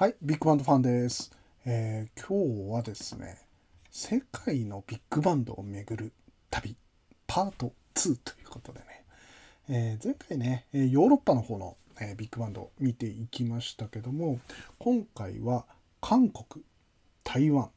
[0.00, 1.30] はい、ビッグバンドファンです。
[1.66, 3.36] えー今日はですね、
[3.90, 6.14] 世界のビッグバンドを巡る
[6.48, 6.74] 旅、
[7.26, 9.04] パート2ということでね、
[9.68, 14.40] えー前回ね、ヨーロッパの方の、えビッグバンドを見ていきましたけども、
[14.78, 15.66] 今回は
[16.00, 16.64] 韓国、
[17.22, 17.68] 台湾、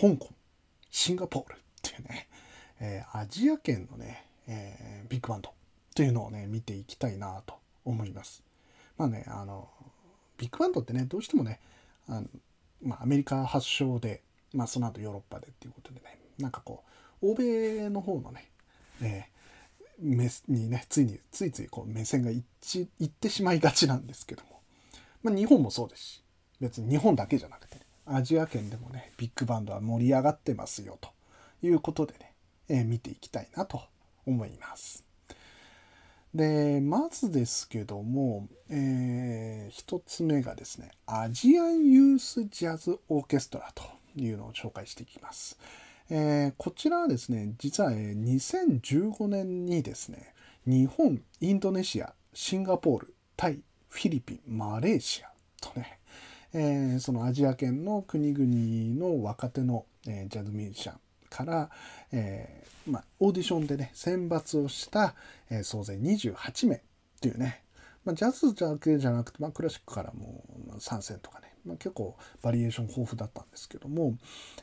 [0.00, 0.28] 香港、
[0.92, 2.28] シンガポールっていうね、
[2.78, 5.50] えーアジア圏のね、えビッグバンド
[5.96, 7.54] というのをね、見ていきたいなと
[7.84, 8.44] 思います。
[8.96, 9.68] まあね、あの、
[10.38, 11.60] ビッグバンドってね、どうしてもね、
[12.08, 12.26] あの
[12.82, 14.22] まあ、アメリカ発祥で、
[14.52, 16.84] まあ、その後ヨーロッパでっていうことでね、なんかこ
[17.22, 18.50] う、欧米の方のね、
[19.02, 19.36] えー
[19.98, 24.60] 目にね、ついに、ついついこう目線がいっちいってしまいがちなんですけども、
[25.22, 26.22] まあ、日本もそうですし、
[26.60, 31.10] 別に日本だけじゃなくて、アジア圏でもね、ビッグバンドは盛り上がってますよと
[31.62, 32.34] いうことでね、
[32.68, 33.80] えー見ていきたいなと
[34.26, 35.05] 思います。
[36.36, 43.82] でまずですけども、えー一つ目がですねアジアンユースジャズオーケストラと
[44.14, 45.58] いうのを紹介していきます。
[46.10, 50.34] えーこちらはですね実は、2015年にですね
[50.66, 55.28] 日本インドネシアシンガポールタイフィリピンマレーシア
[55.62, 55.98] とね、
[56.52, 60.98] えーそのアジア圏の国々の若手の、えジャズミュージシャン
[61.28, 61.70] から、
[62.12, 65.14] えーまあ、オーディションでね選抜をした、
[65.50, 66.80] えー総勢28名っ
[67.20, 67.62] ていうね、
[68.04, 70.44] まあ、ジャズだけじゃなくて、まあ、クラシックからも
[70.78, 74.16] 参戦とかね、まあ、結構バリエーション豊富だったんですけども、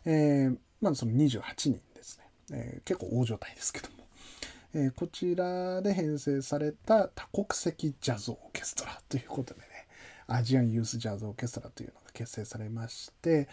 [0.05, 4.05] えーまあ、その28人ですね、え結構大所帯ですけども、
[4.73, 9.67] えこちらで編成された多国籍ジャズオーケストラということでね
[10.27, 13.47] アジアンユースジャズオーケストラというのが結成されまして、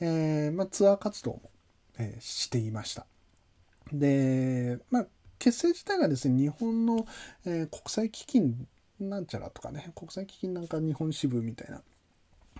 [0.00, 1.50] えーまあ、ツアー活動も、
[1.98, 3.06] えーしていました。
[3.92, 5.06] で、まあ、
[5.38, 7.06] 結成自体がですね日本の、
[7.44, 8.66] えー国際基金
[9.00, 11.82] なんちゃらとかね国際基金なんか日本支部みたいな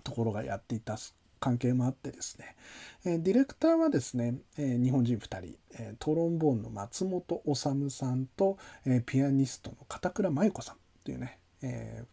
[0.05, 0.99] ところがやっていた
[1.41, 2.57] 関係もあってですね、
[3.05, 12.05] えディレクターはですね、え日本人2人、えトロンボーンの松本治さんと、えピアニストの片倉真由子さんというね、え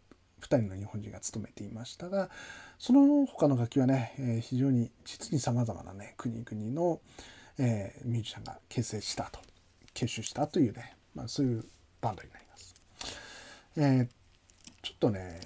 [0.42, 2.30] 2人の日本人が務めていましたが
[2.84, 7.00] その他の楽器はね、え非常に実にさまざまなね国々の、
[7.58, 9.40] えミュージシャンが結成したと
[9.94, 11.64] 結集したというね、まあ、そういう
[12.02, 12.76] バンドになります。
[13.78, 14.10] え
[14.82, 15.40] ちょっとね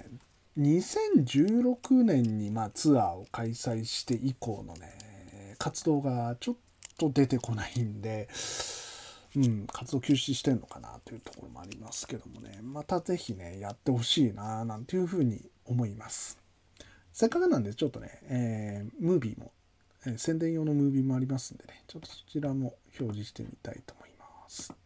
[0.58, 6.56] 2016年にまあツアーを開催して以降のね活動がちょっ
[6.98, 8.28] と出てこないんで、
[9.36, 16.37] うん、活動休止してんのかなというところもありますけどもねまた是非ねやってほしいななんていうふうに思います。
[17.18, 19.50] せっかくなんでちょっとね、えームービーも、
[20.06, 24.77] えー宣伝用のムービーもありますんでねちょっとそちらも表示してみたいと思います。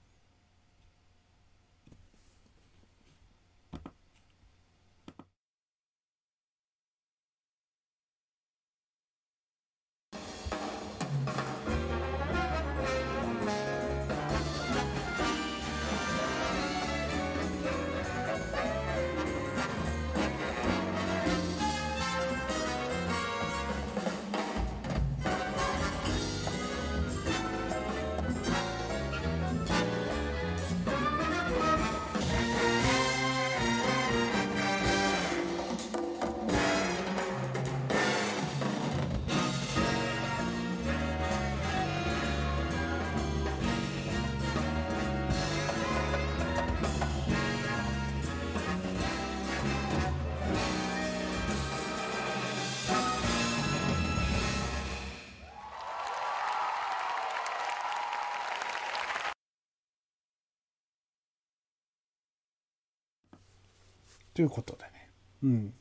[64.34, 65.10] ということでね、
[65.42, 65.74] うん、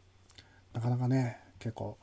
[0.74, 1.98] なかなかね結構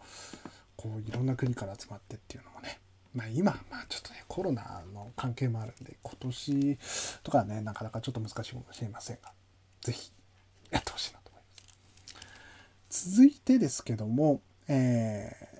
[0.76, 2.78] こういろんな国から集まってっていうのもね。
[3.14, 6.78] まあ今まあちょっとねコロナの関係もあるんで今年
[7.22, 9.32] とかはねなかなかちょっと難しいかもしれませんが
[9.80, 10.12] 是非
[10.70, 12.20] やってほしいなと思いま
[12.90, 13.10] す。
[13.10, 15.58] 続いてですけども、えー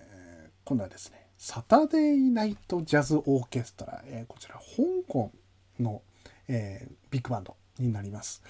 [0.65, 4.63] 今度はですねサタデーナイトジャズオーケストラ、えーこちら香
[5.09, 5.33] 港
[5.81, 6.03] の、
[6.47, 8.43] えービッグバンドになります。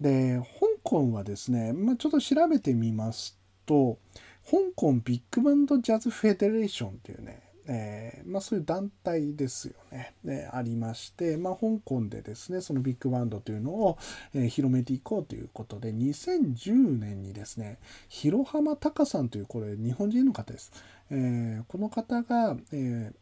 [0.00, 3.98] で香港はですね、まあ、ちょっと調べてみますと
[4.44, 13.98] 香港ビッグバンドジャズフェデレーションというね、えーまあ、そういう団体ですよね、ねありまして、まあ、香港でですねそのビッグバンドというのを、
[14.34, 17.78] えー広めていこうということで2010年にですね
[18.08, 20.72] 広浜隆さんというこれ日本人の方です、
[21.10, 23.12] えーこの方が、え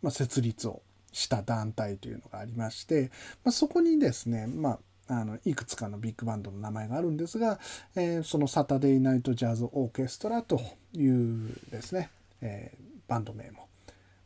[0.00, 3.10] まあ、設立をした団体というのがありまして、
[3.42, 4.78] ま、そこにですね、まあ、
[5.10, 7.58] あのいくつかのビッグバンドの名前があるんですが、
[7.96, 10.60] えーそのサタデーナイトジャズオーケストラと
[10.94, 12.10] いうですね、
[12.40, 13.68] えー、バンド名も、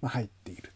[0.02, 0.72] 入っている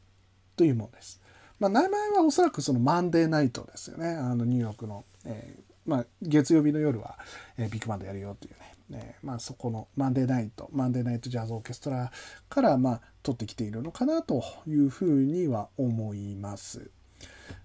[0.56, 1.20] というものです。
[1.60, 4.08] まあ、名前はおそらくそのマンデーナイトですよね。
[4.08, 7.18] あのニューヨークの、えー、まあ、月曜日の夜は、
[7.58, 12.10] えー、ビッグバンドやるよというね、ねまあ、そこのマンデーナイト、マンデーナイトジャズオーケストラ
[12.48, 16.90] から、まあ、取ってきているのかなというふうには思います。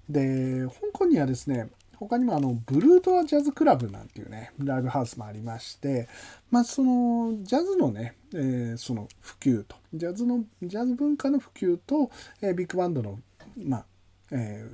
[0.09, 6.07] で、香港にはですね、他にもあのブルードアジャズクラブなんていうねライブハウスもありまして、
[6.51, 12.09] まあ、そのジャズのね、えー、その普及とジャズのジャズ文化の普及と、
[12.41, 13.19] えー、ビッグバンドの、
[13.57, 13.85] まあ
[14.31, 14.65] え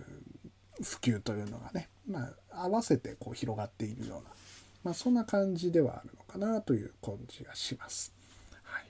[0.79, 4.29] ー、普及というのがね、まあ、合わせてこう広がっているような、
[4.83, 8.13] まあ、そんな感じではあるのかなという感じがします。
[8.63, 8.85] はい、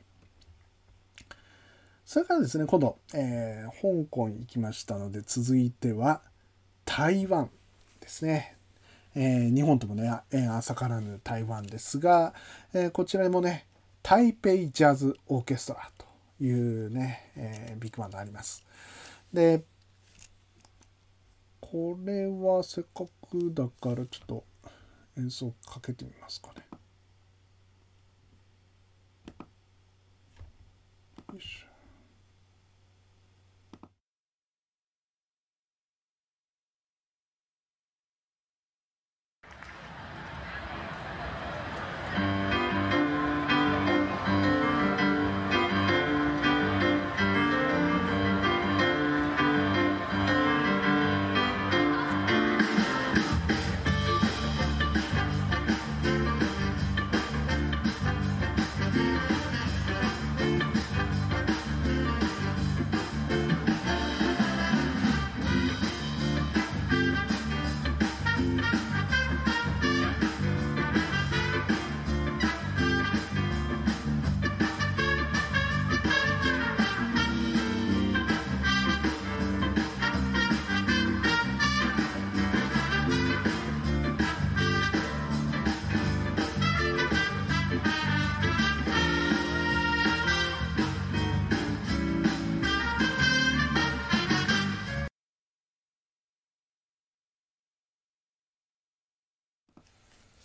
[2.05, 6.21] それからですね今度、えー、香港行きましたので続いては
[6.85, 7.49] 台湾
[8.09, 8.57] ですね。
[9.15, 12.33] え、日本ともね、縁浅からぬ台湾ですが、
[12.73, 13.67] え、こちらもね、
[14.01, 16.07] 台北ジャズオーケストラと
[16.43, 18.65] いうね、え、ビッグバンドあります。
[19.31, 19.63] で、
[21.61, 24.43] これはせっかくだからちょっと
[25.17, 26.65] 演奏かけてみますかね。
[31.31, 31.68] よいしょ。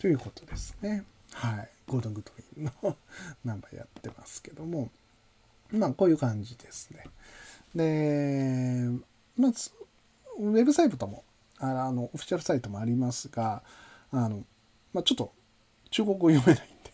[0.05, 1.03] ということですね。
[1.33, 1.69] はい。
[1.89, 2.97] ゴードン・グッドウィンの
[3.43, 4.91] ナンバーやってますけども、
[5.73, 7.07] まあ、こういう感じですね。
[7.75, 8.91] で、
[9.39, 9.71] まず、
[10.39, 11.25] ウェブサイトとも、
[11.59, 13.63] あの、オフィシャルサイトもありますが、
[14.11, 14.45] あの、
[14.93, 15.33] まあ、ちょっと
[15.89, 16.93] 中国語読めないんで、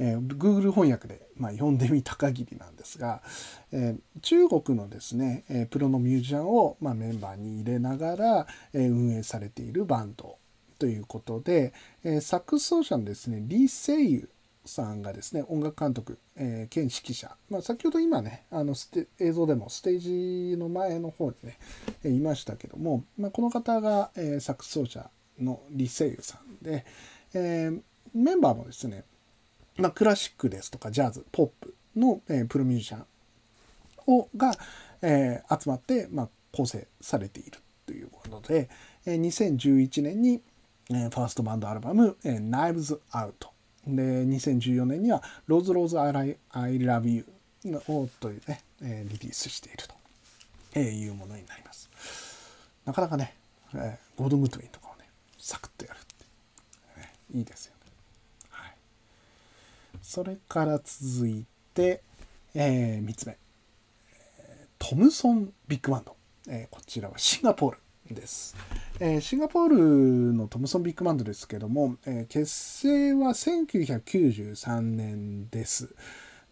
[0.00, 3.22] えー、Google 翻訳で、まあ、読んでみた限りなんですが、
[3.70, 10.40] えー、中国のですね、えー、プロのミュージシャンを、まあ、メンバーに入れながら、えー、運営されているバンド
[10.80, 11.74] ということで、
[12.04, 14.30] えー、サックス奏者のですね、リー・セイユ
[14.64, 18.74] さんがですね、音楽監督、えー、兼指揮者、まあ、先ほど今ね、あの
[19.18, 21.58] 映像でもステージの前の方にね、
[22.02, 26.86] えー、いましたけども、まあ、この方が、えー、サックス奏者のリ・セイユさんで、
[27.34, 27.80] えー、
[28.14, 29.04] メンバーもですね、
[29.76, 33.04] まあ、クラシックですとかジャズ、ポップの、えー、プロミュージシャン
[34.06, 34.54] をが、
[35.02, 38.70] えー、集まって、まあ、構成されているということで、
[39.04, 40.42] え、2011年に、
[40.90, 43.48] えファーストバンドアルバム、え Knives Out。
[43.86, 47.26] で、2014年には Rose Rose I, I Love You
[47.88, 49.94] をというね、えリリースしていると、
[50.74, 51.88] えいうものになります。
[52.84, 53.34] なかなかね、
[53.74, 57.92] えゴードン・グッドウィンとかをね、サクッとやるって、ね、いいですよね。
[58.50, 58.74] はい。
[60.02, 61.44] それから続い
[61.74, 62.02] て、
[62.54, 63.36] えー、3つ目。
[64.78, 66.16] トムソン・ビッグバンド。
[66.48, 67.78] えー、こちらはシンガポール。
[68.14, 68.56] です。
[69.02, 75.88] え、シンガポールのトムソンビッグバンドですけども、え、結成は1993年です。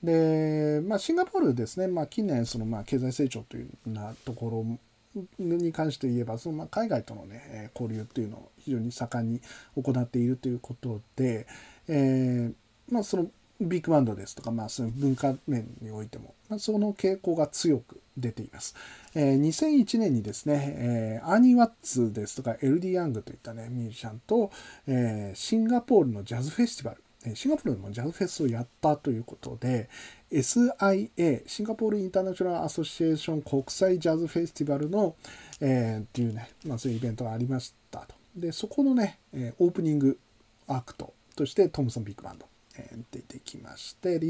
[0.02, 4.78] で、まあ、シンガポールですね、まあ、近年そのまあ経済成長というようなとこ
[5.18, 9.42] ろに関して言えばそのまあ海外との、ね、交流っていうのを非常に盛んに
[9.76, 11.46] 行っているということで、
[11.88, 12.54] えー
[12.90, 13.26] まあ、その
[13.60, 18.75] ビッグバンドですとか、まあ、その文化面においても、まあ、その傾向が強く出ています。
[19.14, 24.50] えー、2001年にですね、えー、アーニー・ワッツですとか、エルディ・ヤングといったね、ミュージシャンと、
[24.87, 29.88] えー、シンガポールのジャズフェスティバル、シンガポールでもジャズフェスをやったということで、
[30.30, 35.16] SIA、シンガポールインターナショナルアソシエーション国際ジャズフェスティバルの、
[35.60, 38.14] えー、っていうね、まあそういうイベントがありましたと。
[38.37, 39.18] で、そこのね、
[39.58, 40.18] オープニング
[40.68, 42.46] アクトとしてトムソンビッグバンド、
[42.76, 44.20] えー、出てきまして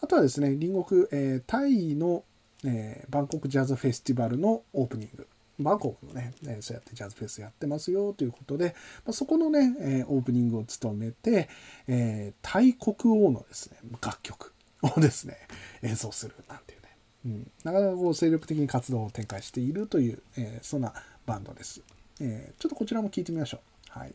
[0.00, 2.24] あとはですね隣国、えー、タイの、
[2.64, 5.26] えー、バンコクジャズフェスティバルのオープニング
[5.60, 11.48] バンコクのね、えそうやってジャズフェスやってますよということで、まあ、そこのね、えオープニングを務めて、
[11.86, 14.52] えタイ国王のですね楽曲
[14.82, 15.36] をですね、
[15.82, 16.88] 演奏するなんていうね。
[17.26, 20.92] うん、なかなかこう精力的に活動を展開しているという、え、そんな
[21.24, 21.82] バンドです。
[22.20, 23.98] え、ちょっとこちらも聴いてみましょう。
[23.98, 24.14] はい。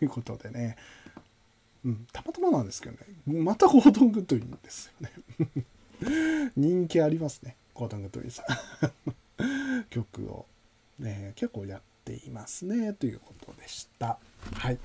[0.00, 0.76] ということでね。
[1.84, 3.42] うん、たまたまなんですけどね。
[3.42, 6.50] またゴードン・グッドウィンですよね。
[6.56, 7.56] 人気ありますね。
[7.74, 9.84] ゴードン・グッドウィンさん。
[9.88, 10.46] 曲を、
[10.98, 12.92] ね、結構やっていますね。
[12.92, 14.18] ということでした。
[14.52, 14.78] はい。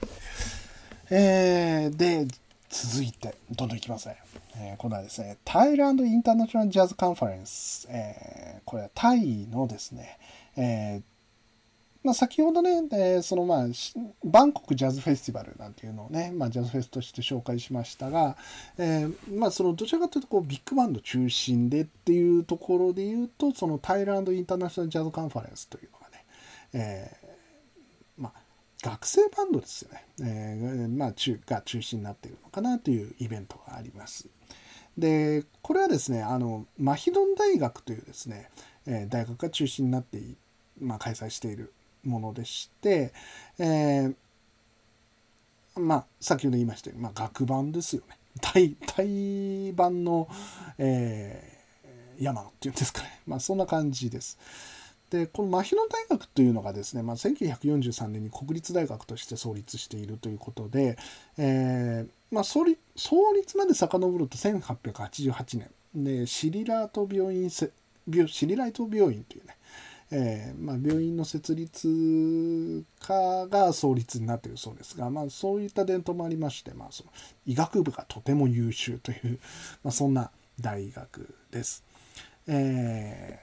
[1.10, 2.28] えー、で、
[2.70, 4.18] 続いて、どんどんいきますね。
[4.56, 7.88] えー、今度はですね、タイランド・インターナショナル・ジャズ・カンファレンス。
[7.90, 10.18] えー、これはタイのですね、
[10.56, 11.15] えー
[12.06, 13.66] まあ、先ほどね、えー、そのまあ、
[14.24, 18.38] バンコクジャズフェスティバルなんていうのをね、まあ、ジャズフェスとして紹介しましたが、
[18.78, 26.26] えー、まあ、そのどちらかというとこうビッグバンド中心でっていうところで言うと、そのタイランドインターナショナルジャズカンファレンスというのがね、
[26.74, 28.40] えー、まあ、
[28.84, 34.30] 学生バンドですよね、えー、まあ、中が中心になっているのかなというイベントがあります。
[34.96, 38.52] で、これはですね、あの、マヒドン大学というですね、
[38.86, 40.22] え大学が中心になって
[40.82, 41.74] まあ、開催している
[42.06, 43.14] ものでして、
[43.60, 44.16] えー、
[45.76, 48.18] まあ、先ほど言いましたように、まあ、学版ですよね。
[48.42, 50.28] 対、対版の、
[50.78, 53.22] えー、山野っていうんですかね。
[53.26, 54.38] まあ、そんな感じです。
[55.10, 60.98] で、このマヒノ大学というのがですね、まあ、1943年に国立大学として創立しているということで、
[61.38, 65.70] えー、まあ、創立創立まで遡ると1888年
[66.04, 69.56] で、シリラート病院シリライト病院というね、
[70.12, 77.10] えー、まあ、病院の設立家が創立になっているそうですが、まあ、そういった伝統もありまして、まあ、その
[77.46, 79.40] 医学部がとても優秀という、
[79.84, 81.84] まあ、そんな大学です。
[82.48, 83.40] え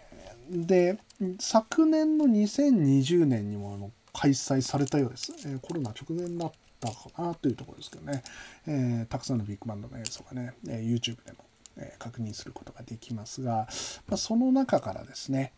[0.50, 0.98] ー、で
[1.40, 5.32] 昨年の2020年にも開催されたようです。
[5.44, 8.22] えー、コロナ直前だったかなというところですけどね、
[8.66, 11.38] えー、たくさんのビッグバンドの映像がね、え YouTube でも、
[11.76, 13.66] え確認することができますが、
[14.06, 15.52] まあ、その中からですね、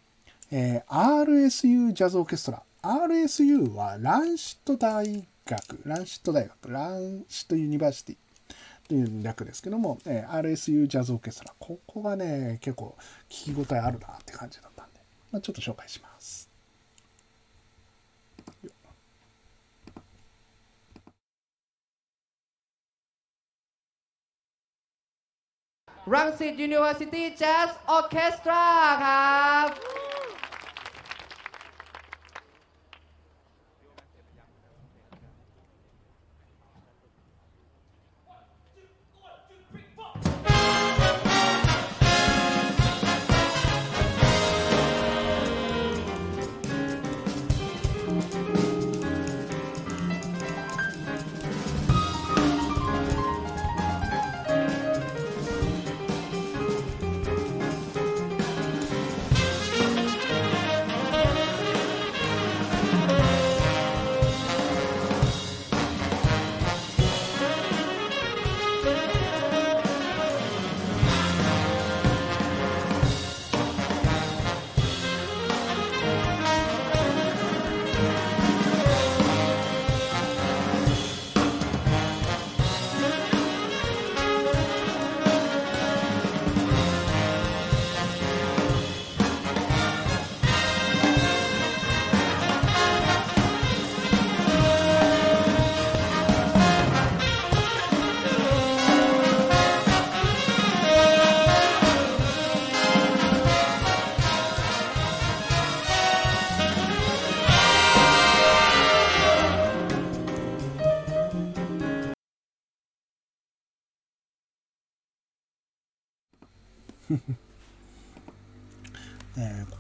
[0.53, 2.63] えー、RSU ジャズオーケストラ。
[2.81, 8.17] RSU はランシット大学、ランシット大学、ランシットユニバーシティ
[8.87, 11.53] という略ですけども、えー、RSU ジャズオーケストラ。
[11.59, 12.95] ここがね、結構
[13.29, 14.99] 聞き応えあるなって感じだったんで、
[15.31, 16.49] まあ、ちょっと紹介します。
[26.07, 30.02] รังสิต University Jazz Orchestra ครับ Thank you.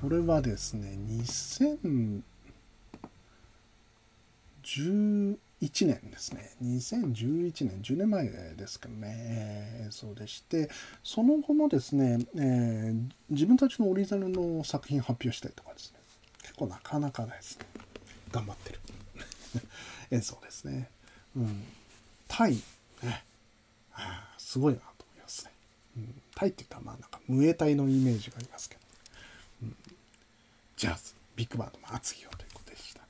[0.04, 0.98] これはですね
[4.62, 5.38] 2011
[5.86, 6.50] 年ですね。
[6.62, 10.68] 2011年10年前ですけどね、えー演奏でして
[11.02, 15.98] その後もですね、えー自分たちのオリジナルの作品発表したりとかですね。
[16.42, 17.64] 結構なかなかですね
[18.30, 18.80] 頑張ってる。
[20.12, 20.90] 演奏ですね。
[21.34, 21.64] うん、
[22.28, 22.56] タイ、
[23.02, 23.24] ね、
[23.94, 25.50] あすごいなと思いますね。
[25.96, 28.83] うん、タイって言ったらまあなんかムエタイのイメージがありますけど、
[30.76, 33.02] ジャズビッグバンドの厚木よということでした。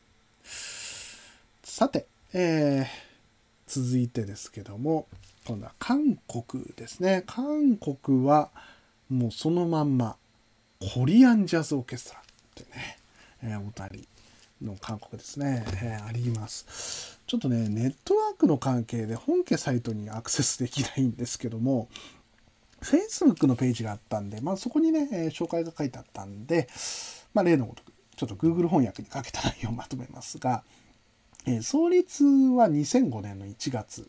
[1.63, 3.05] さて、えー
[3.67, 5.07] 続いてですけども
[5.47, 7.25] 今度は韓国ですね。
[7.27, 8.51] 韓国は
[9.09, 10.17] もうそのまんま
[10.95, 12.23] コリアンジャズオーケストラっ
[12.55, 12.99] てね、
[13.43, 13.89] えーお二
[14.61, 17.19] 人の韓国ですね、えーあります。
[17.27, 21.89] ちょっとねネットワークの関係で本家サイトにアクセスできないんですけども
[22.85, 26.69] Facebook のページがあったんで、まあ、そこにね、えー紹介が書いてあったんで、
[27.33, 30.63] まあ、例のごとくちょっと Google 翻訳にかけた内容をまとめますが、
[31.47, 34.09] えー創立は2005年の1月。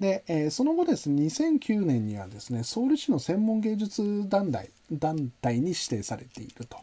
[0.00, 6.78] で、えーその後ですね2009年にはですねソウル市の専門芸術団体団体に指定されていると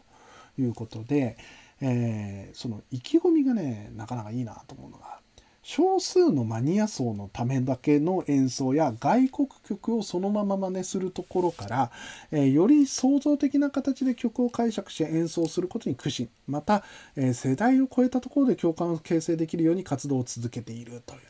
[0.58, 1.36] いうことで、
[1.80, 5.21] えーその意気込みがねなかなかいいなと思うのが
[5.62, 11.90] 少数のマニア層のためだけの演奏や外国曲をそのまま真似するところから、
[12.32, 16.28] えーより創造的な形で曲を解釈し演奏することに苦心。
[16.48, 21.26] また、えー世代を超えたところで共感を形成できるように活動を続けているというね。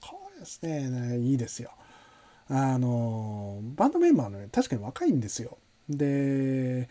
[0.00, 0.88] これですね。
[0.88, 1.70] ねいいですよ。
[2.48, 5.58] あのバンドメンバーのね確かに若いんですよ。
[5.88, 6.88] で、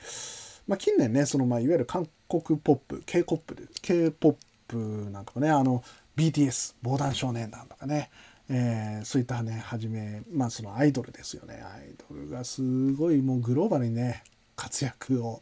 [0.67, 4.35] まあ、近年ねそのまあいわゆる韓国ポップ k p o p k p o
[4.67, 4.77] p
[5.11, 5.83] なんかもねあの
[6.15, 8.09] BTS 防弾少年団とかね、
[8.49, 11.63] えーそういったねはじめまあそのアイドルですよね。
[11.63, 14.23] アイドルがすごいもうグローバルにね
[14.55, 15.41] 活躍を、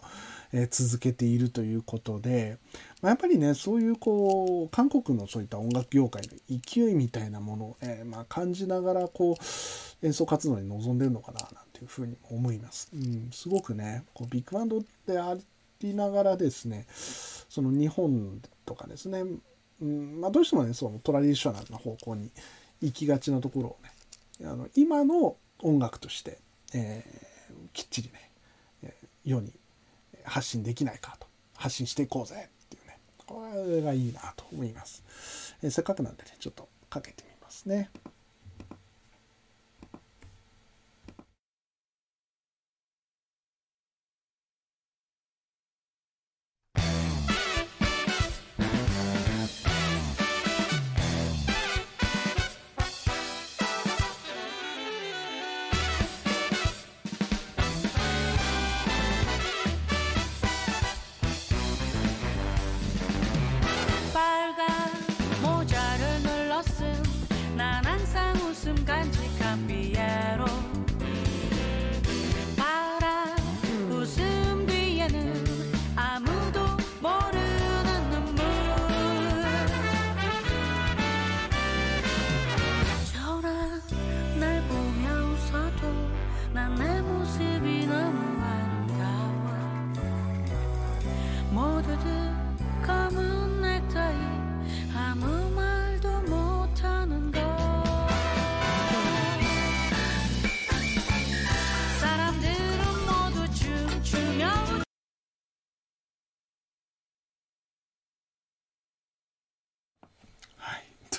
[0.53, 2.57] え続けているということで、
[3.01, 12.89] まあ、やっぱりねそういうこう韓国のそういった音楽業界の勢いみたいなものを、えまあ、感じながらこう演奏活動に臨んでるのかななんていうふうに思います。
[12.93, 15.37] うん、すごくねこうビッグバンドであ
[15.79, 19.23] りながらですねその日本とかですね、
[19.81, 22.31] うんまあ、どうしてもねそのトラディショナルな方向に
[22.81, 23.91] 行きがちなところをね
[24.49, 26.39] あの今の音楽として、
[26.73, 27.31] えー
[27.73, 28.11] きっちり
[28.81, 29.53] ね、世に
[30.23, 31.27] 発信できないかと。
[31.55, 32.97] 発信していこうぜっていうね。
[33.25, 35.03] これがいいなと思います、
[35.61, 37.89] えーせっかくなんでねちょっとかけてみますね「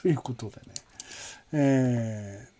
[0.03, 0.63] ということでね、
[1.53, 2.53] えー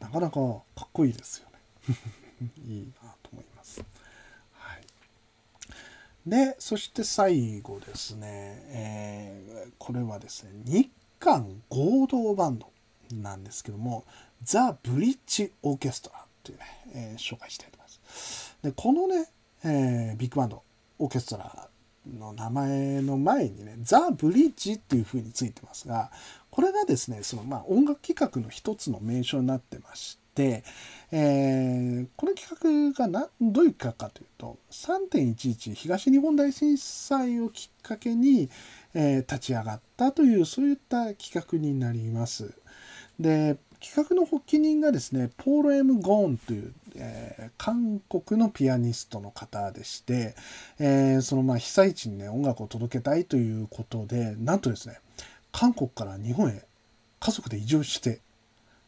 [0.00, 1.96] なかなかかっこいいですよね。
[2.66, 3.80] いいなと思います。
[4.52, 4.86] はい、
[6.24, 12.72] で、そして最後ですね、えーこれはですね、日韓合同バンド
[13.12, 14.04] なんですけども、
[14.42, 18.56] ザ・ブリッジ・オーケストラというね、えー紹介したいと思います。
[18.62, 19.28] で、このね、
[19.64, 20.62] えービッグバンド、
[21.00, 21.68] オーケストラ
[22.18, 26.10] の名前の前にね、ザ・ブリッジっていう風についてますが、
[26.50, 30.64] これがですね、そのまあ音楽企画の一つの名称になってまして、
[31.10, 38.48] えーこの企画がなどういう企画かというと、3.11東日本大震災をきっかけに、
[38.94, 42.54] えー立ち上がったという、そういった企画になります。
[43.18, 50.34] で、企画の発起人がですね、ポール・エム・ゴーンという、えー韓国のピアニストの方でして、
[50.78, 54.98] えーそのまあ被災地にね、音楽を届けたいということで、なんとですね、
[55.52, 56.64] 韓国から日本へ
[57.20, 58.20] 家族で移住して、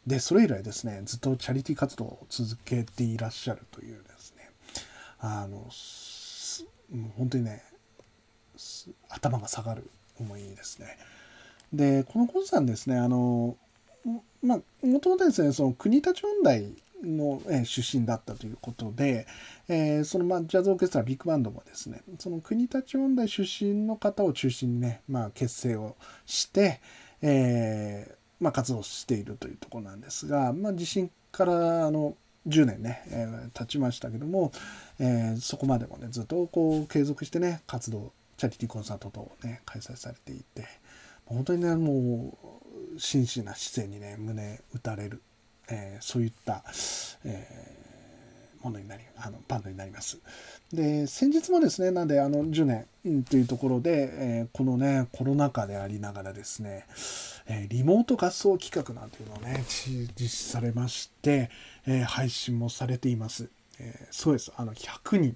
[0.07, 4.49] でそれ以来ですねずっとチャリティー活動を続けていらっしゃるというですね
[5.19, 5.67] あの
[7.17, 7.63] 本当にね
[9.09, 10.97] 頭が下がる思いですね。
[11.73, 13.55] でこのコンさんですねあの
[14.41, 16.63] まあもともとですねその国立音大
[17.03, 19.25] の、出身だったということで、
[19.67, 26.79] えー、そのまあジャズオーケストラビッグバンドもですねその国立音大出身の方を中心にね、まあ、結成をして、
[27.21, 32.15] えーまあ、活動しているというところなんですが、まあ、地震からあの
[32.47, 34.51] 10年ね、えー、経ちましたけども、
[34.99, 40.65] えー、そこまでもねずっとこう継続してね活動チャリティーコンサート等をね開催されていて
[41.25, 42.60] 本当にねもう
[42.97, 45.21] 真摯な姿勢にね胸打たれる、
[45.69, 46.63] えー、そういった、
[47.25, 50.19] えー、ものになりあのバンドになります。
[50.73, 56.85] で先日もですねなんであの10年、というところで、えー、このねコロナ禍でありながらですね、
[57.47, 59.63] えリモート合奏企画なんていうのをね
[60.15, 61.49] 実施されまして、
[61.87, 63.49] え配信もされています。
[63.79, 65.35] えそうですあの100人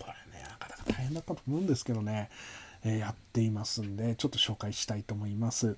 [0.00, 2.30] これねなかなか大変だったと思うんですけどね、
[2.84, 5.76] えやっていますんでちょっと紹介したいと思います。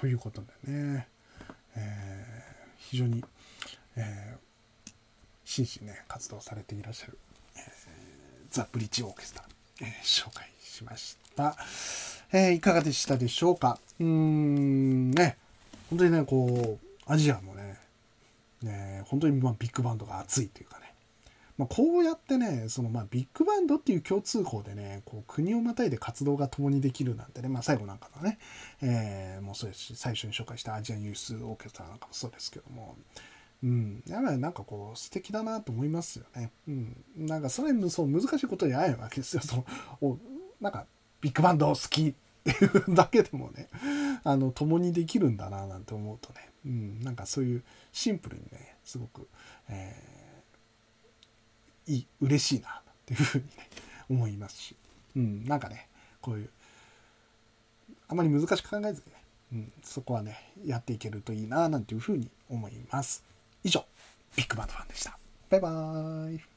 [0.00, 1.06] ということでね、
[1.76, 3.22] えー、非常に、
[3.96, 4.90] えー、
[5.44, 7.18] 真摯にね活動されていらっしゃる、
[7.56, 7.62] えー、
[8.50, 9.48] ザ・ブリッジオーケストラ、
[9.82, 11.54] えー、紹介しました、
[12.32, 13.78] えー、いかがでしたでしょうか？
[13.98, 15.36] うーんね。
[15.90, 17.76] 本当にねこうアジアもね
[18.62, 20.89] ね本当にまあビッグバンドが熱いというかね。
[21.60, 28.38] まあ、こうやってねそのまあビッグバンドっていう共通項でねこう国をまたいで活動が共にできるなんてね、まあ、最後なんかのね、
[28.80, 32.96] えー、もうそうですし最初に紹介したアジアンユースオーケストラなんかもそうですけども、
[33.62, 36.50] うん、やっぱりなんかこう素敵だなと思いますよね。
[36.66, 39.42] うん、なんかそれそう難しいことじゃないわけですよ。
[39.42, 39.66] その
[40.00, 40.16] お
[40.62, 40.86] なんか
[41.20, 43.68] ビッグバンド好きっていうだけでもね
[44.24, 49.28] あの共にできるんだななんて思うとね、うん、なんかそういうシンプルにねすごく、
[49.68, 50.19] えー
[51.90, 52.72] いい嬉しいなっ
[53.04, 53.68] ていうふうにね
[54.08, 54.76] 思いますし、
[55.16, 55.88] うん、なんかね
[56.20, 56.50] こういう
[58.08, 59.22] あまり難しく考えずにね、
[59.52, 63.24] うん、そこはねやっていけるといいななんていうふうに思います。
[63.64, 63.84] 以上
[64.36, 65.18] ビッグバンドファンでした。
[65.48, 66.49] バイバーイ